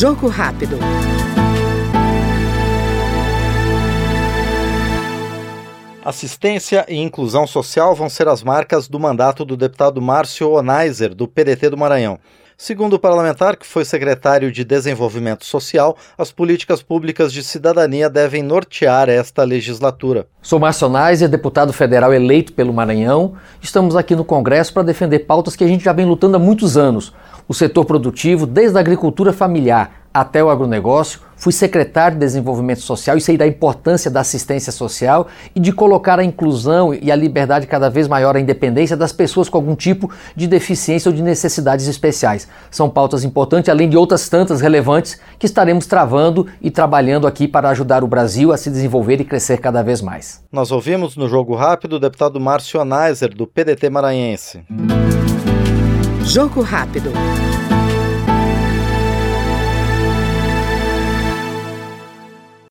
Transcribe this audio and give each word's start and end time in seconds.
Jogo 0.00 0.28
rápido. 0.28 0.78
Assistência 6.02 6.86
e 6.88 6.96
inclusão 6.96 7.46
social 7.46 7.94
vão 7.94 8.08
ser 8.08 8.26
as 8.26 8.42
marcas 8.42 8.88
do 8.88 8.98
mandato 8.98 9.44
do 9.44 9.58
deputado 9.58 10.00
Márcio 10.00 10.52
Onaiser, 10.52 11.14
do 11.14 11.28
PDT 11.28 11.68
do 11.68 11.76
Maranhão. 11.76 12.18
Segundo 12.62 12.92
o 12.92 12.98
parlamentar, 12.98 13.56
que 13.56 13.66
foi 13.66 13.86
secretário 13.86 14.52
de 14.52 14.64
Desenvolvimento 14.64 15.46
Social, 15.46 15.96
as 16.18 16.30
políticas 16.30 16.82
públicas 16.82 17.32
de 17.32 17.42
cidadania 17.42 18.10
devem 18.10 18.42
nortear 18.42 19.08
esta 19.08 19.44
legislatura. 19.44 20.26
Sou 20.42 20.60
Márcio 20.60 20.86
Onaiser, 20.86 21.26
deputado 21.26 21.72
federal 21.72 22.12
eleito 22.12 22.52
pelo 22.52 22.74
Maranhão. 22.74 23.32
Estamos 23.62 23.96
aqui 23.96 24.14
no 24.14 24.26
Congresso 24.26 24.74
para 24.74 24.82
defender 24.82 25.20
pautas 25.20 25.56
que 25.56 25.64
a 25.64 25.66
gente 25.66 25.84
já 25.84 25.94
vem 25.94 26.04
lutando 26.04 26.36
há 26.36 26.38
muitos 26.38 26.76
anos. 26.76 27.14
O 27.48 27.54
setor 27.54 27.86
produtivo, 27.86 28.44
desde 28.44 28.76
a 28.76 28.80
agricultura 28.80 29.32
familiar 29.32 29.99
até 30.12 30.42
o 30.42 30.50
agronegócio, 30.50 31.20
fui 31.36 31.52
secretário 31.52 32.16
de 32.16 32.20
Desenvolvimento 32.20 32.80
Social 32.80 33.16
e 33.16 33.20
sei 33.20 33.36
da 33.38 33.46
importância 33.46 34.10
da 34.10 34.20
assistência 34.20 34.72
social 34.72 35.28
e 35.54 35.60
de 35.60 35.72
colocar 35.72 36.18
a 36.18 36.24
inclusão 36.24 36.92
e 36.92 37.10
a 37.10 37.16
liberdade 37.16 37.66
cada 37.66 37.88
vez 37.88 38.08
maior, 38.08 38.36
a 38.36 38.40
independência 38.40 38.96
das 38.96 39.12
pessoas 39.12 39.48
com 39.48 39.56
algum 39.56 39.74
tipo 39.74 40.10
de 40.34 40.46
deficiência 40.46 41.08
ou 41.08 41.14
de 41.14 41.22
necessidades 41.22 41.86
especiais. 41.86 42.48
São 42.70 42.90
pautas 42.90 43.24
importantes, 43.24 43.68
além 43.68 43.88
de 43.88 43.96
outras 43.96 44.28
tantas 44.28 44.60
relevantes 44.60 45.18
que 45.38 45.46
estaremos 45.46 45.86
travando 45.86 46.46
e 46.60 46.70
trabalhando 46.70 47.26
aqui 47.26 47.46
para 47.46 47.70
ajudar 47.70 48.04
o 48.04 48.08
Brasil 48.08 48.52
a 48.52 48.56
se 48.56 48.68
desenvolver 48.68 49.20
e 49.20 49.24
crescer 49.24 49.58
cada 49.58 49.82
vez 49.82 50.02
mais. 50.02 50.42
Nós 50.52 50.72
ouvimos 50.72 51.16
no 51.16 51.28
Jogo 51.28 51.54
Rápido 51.54 51.94
o 51.94 52.00
deputado 52.00 52.40
Márcio 52.40 52.84
Neiser, 52.84 53.34
do 53.34 53.46
PDT 53.46 53.88
maranhense. 53.88 54.62
Jogo 56.24 56.60
Rápido. 56.60 57.12